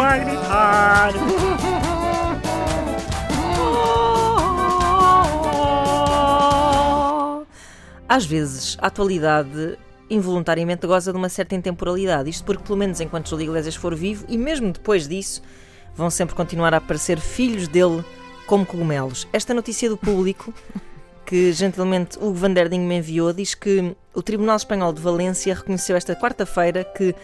a 0.00 0.18
gritar. 0.18 1.12
Às 8.08 8.26
vezes, 8.26 8.76
a 8.80 8.86
atualidade 8.86 9.78
involuntariamente 10.08 10.86
goza 10.86 11.10
de 11.10 11.18
uma 11.18 11.28
certa 11.28 11.54
intemporalidade. 11.54 12.30
Isto 12.30 12.44
porque, 12.44 12.62
pelo 12.62 12.78
menos 12.78 13.00
enquanto 13.00 13.30
Júlio 13.30 13.46
Iglesias 13.46 13.74
for 13.74 13.94
vivo, 13.94 14.24
e 14.28 14.36
mesmo 14.36 14.70
depois 14.70 15.08
disso, 15.08 15.42
vão 15.96 16.10
sempre 16.10 16.34
continuar 16.34 16.74
a 16.74 16.76
aparecer 16.76 17.18
filhos 17.18 17.66
dele 17.66 18.04
como 18.46 18.66
cogumelos. 18.66 19.26
Esta 19.32 19.54
notícia 19.54 19.88
do 19.88 19.96
público, 19.96 20.52
que 21.24 21.52
gentilmente 21.52 22.18
Hugo 22.18 22.34
Van 22.34 22.52
Der 22.52 22.68
Ding 22.68 22.86
me 22.86 22.98
enviou, 22.98 23.32
diz 23.32 23.54
que 23.54 23.96
o 24.14 24.22
Tribunal 24.22 24.56
Espanhol 24.56 24.92
de 24.92 25.00
Valência 25.00 25.54
reconheceu 25.54 25.96
esta 25.96 26.14
quarta-feira 26.14 26.84
que 26.84 27.14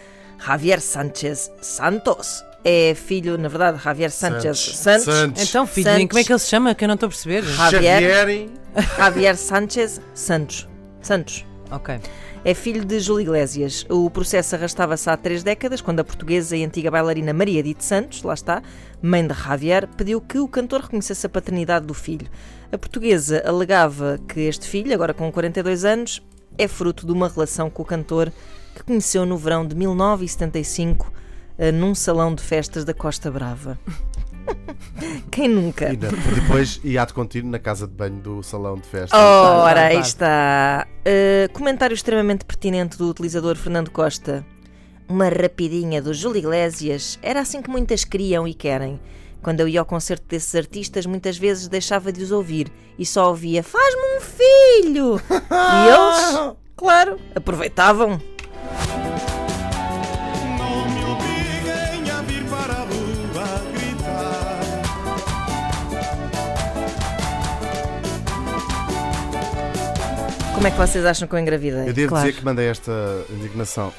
Javier 0.45 0.81
Sánchez 0.81 1.51
Santos 1.61 2.43
é 2.63 2.93
filho, 2.95 3.37
na 3.37 3.47
verdade, 3.47 3.81
Javier 3.83 4.11
Sánchez 4.11 4.59
Santos. 4.59 5.05
Santos. 5.05 5.49
Então, 5.49 5.65
filhinho, 5.65 5.93
Santos. 5.93 6.07
como 6.09 6.19
é 6.19 6.23
que 6.23 6.31
ele 6.31 6.39
se 6.39 6.49
chama? 6.49 6.75
Que 6.75 6.83
eu 6.83 6.87
não 6.87 6.95
estou 6.95 7.07
a 7.07 7.09
perceber. 7.09 7.43
Javier. 7.43 8.49
Javier 8.97 9.35
Sánchez 9.35 10.01
Santos. 10.13 10.67
Santos. 11.01 11.45
Ok. 11.69 11.99
É 12.43 12.53
filho 12.55 12.83
de 12.83 12.99
Júlio 12.99 13.21
Iglesias. 13.21 13.85
O 13.87 14.09
processo 14.09 14.55
arrastava-se 14.55 15.09
há 15.09 15.15
três 15.15 15.43
décadas, 15.43 15.79
quando 15.79 15.99
a 15.99 16.03
portuguesa 16.03 16.57
e 16.57 16.63
antiga 16.63 16.89
bailarina 16.89 17.33
Maria 17.33 17.61
Dite 17.61 17.83
Santos, 17.83 18.23
lá 18.23 18.33
está, 18.33 18.63
mãe 19.01 19.25
de 19.25 19.33
Javier, 19.33 19.87
pediu 19.95 20.19
que 20.19 20.39
o 20.39 20.47
cantor 20.47 20.81
reconhecesse 20.81 21.25
a 21.25 21.29
paternidade 21.29 21.85
do 21.85 21.93
filho. 21.93 22.27
A 22.71 22.77
portuguesa 22.77 23.43
alegava 23.45 24.19
que 24.27 24.39
este 24.41 24.67
filho, 24.67 24.93
agora 24.93 25.13
com 25.13 25.31
42 25.31 25.85
anos, 25.85 26.21
é 26.57 26.67
fruto 26.67 27.05
de 27.05 27.11
uma 27.11 27.27
relação 27.27 27.69
com 27.69 27.83
o 27.83 27.85
cantor 27.85 28.31
que 28.75 28.83
conheceu 28.83 29.25
no 29.25 29.37
verão 29.37 29.65
de 29.65 29.75
1975 29.75 31.11
eh, 31.57 31.71
num 31.71 31.93
salão 31.93 32.33
de 32.33 32.41
festas 32.41 32.83
da 32.83 32.93
Costa 32.93 33.29
Brava. 33.29 33.77
Quem 35.29 35.47
nunca? 35.47 35.91
E 35.93 35.95
depois 35.95 36.79
e 36.83 36.97
ato 36.97 37.13
contínuo 37.13 37.51
na 37.51 37.59
casa 37.59 37.87
de 37.87 37.93
banho 37.93 38.19
do 38.19 38.43
salão 38.43 38.75
de 38.75 38.87
festa. 38.87 39.15
Ora, 39.15 39.61
Claro, 39.61 39.79
aí 39.79 39.91
claro. 39.91 40.07
está. 40.07 40.87
Uh, 41.01 41.53
comentário 41.53 41.93
extremamente 41.93 42.45
pertinente 42.45 42.97
do 42.97 43.09
utilizador 43.09 43.55
Fernando 43.55 43.91
Costa. 43.91 44.45
Uma 45.07 45.27
rapidinha 45.29 46.01
do 46.01 46.13
Júlio 46.13 46.39
Iglesias. 46.39 47.19
Era 47.21 47.41
assim 47.41 47.61
que 47.61 47.69
muitas 47.69 48.03
queriam 48.03 48.47
e 48.47 48.53
querem. 48.53 48.99
Quando 49.41 49.59
eu 49.59 49.67
ia 49.67 49.79
ao 49.79 49.85
concerto 49.85 50.25
desses 50.27 50.53
artistas, 50.55 51.05
muitas 51.05 51.37
vezes 51.37 51.67
deixava 51.67 52.11
de 52.11 52.23
os 52.23 52.31
ouvir 52.31 52.71
e 52.97 53.05
só 53.05 53.27
ouvia 53.29 53.63
Faz-me 53.63 54.10
um 54.21 54.83
filho! 54.83 55.21
e 55.29 55.87
eles, 55.89 56.55
claro, 56.77 57.17
aproveitavam. 57.35 58.19
Como 70.53 70.67
é 70.67 70.71
que 70.71 70.77
vocês 70.77 71.03
acham 71.05 71.27
que 71.27 71.33
eu 71.33 71.39
engravidei? 71.39 71.89
Eu 71.89 71.93
devo 71.93 72.09
Claro. 72.09 72.25
dizer 72.27 72.37
que 72.39 72.45
mandei 72.45 72.67
esta 72.67 72.91
indignação. 73.29 73.91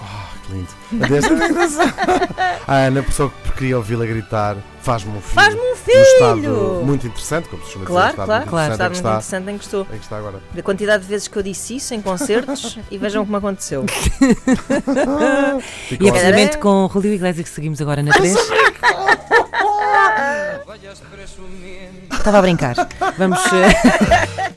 Ah, 0.00 0.28
que 0.46 0.52
lindo. 0.52 0.68
Mandei 0.92 1.18
esta 1.18 1.32
indignação. 1.34 1.86
A 2.68 2.74
Ana, 2.74 3.02
pessoa 3.02 3.30
que 3.44 3.52
queria 3.52 3.76
ouvi-la 3.78 4.06
gritar, 4.06 4.56
faz-me 4.80 5.10
um 5.16 5.20
filho. 5.20 5.34
Faz-me 5.34 5.60
um 5.60 5.73
filho! 5.84 6.02
estado 6.02 6.82
muito 6.84 7.06
interessante, 7.06 7.48
como 7.48 7.64
se 7.64 7.72
chama 7.72 7.84
Claro, 7.84 8.10
estado 8.10 8.26
claro, 8.26 8.46
claro. 8.48 8.74
em 8.74 8.76
muito 8.90 8.98
interessante 8.98 9.50
em 9.50 9.58
que 9.58 9.64
estou. 9.64 9.82
em 9.82 9.96
que 9.98 10.04
está 10.04 10.18
agora. 10.18 10.40
Da 10.52 10.62
quantidade 10.62 11.02
de 11.02 11.08
vezes 11.08 11.28
que 11.28 11.36
eu 11.38 11.42
disse 11.42 11.76
isso 11.76 11.94
em 11.94 12.00
concertos 12.02 12.78
e 12.90 12.98
vejam 12.98 13.24
como 13.24 13.36
aconteceu. 13.36 13.84
E 15.90 16.08
é 16.08 16.10
precisamente 16.10 16.58
com 16.58 16.86
o 16.86 16.88
Julio 16.88 17.12
Iglesias 17.12 17.48
que 17.48 17.54
seguimos 17.54 17.80
agora 17.80 18.02
na 18.02 18.12
3. 18.12 18.36
Estava 22.12 22.38
a 22.38 22.42
brincar. 22.42 22.74
Vamos. 23.18 23.38
eh, 23.52 24.44